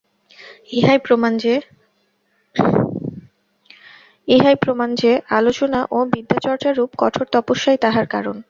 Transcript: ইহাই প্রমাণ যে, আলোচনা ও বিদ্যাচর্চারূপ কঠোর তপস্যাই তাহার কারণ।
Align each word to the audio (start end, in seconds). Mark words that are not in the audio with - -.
ইহাই 4.35 4.55
প্রমাণ 4.59 4.89
যে, 4.95 5.11
আলোচনা 5.31 5.79
ও 5.91 5.97
বিদ্যাচর্চারূপ 6.13 6.89
কঠোর 6.97 7.25
তপস্যাই 7.33 7.77
তাহার 7.77 8.05
কারণ। 8.07 8.35